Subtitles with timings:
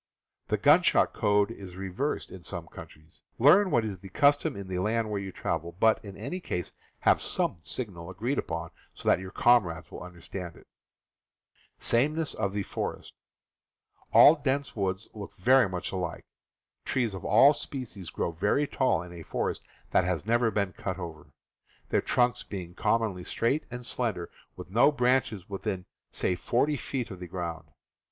[0.47, 3.21] This gunshot code is reversed in some countries.
[3.37, 6.71] Learn what is the custom in the land where you travel; but, in any case,
[7.01, 10.65] have some signal agreed upon so that your comrades will understand it.
[14.11, 16.25] All dense woods look much alike.
[16.83, 19.61] Trees of all species grow very tall in a forest
[19.91, 21.27] that has never been cut over,
[21.89, 27.19] their trunks being commonly,^ straight and slender, with no branches within, say, forty feet of
[27.19, 27.67] the ground.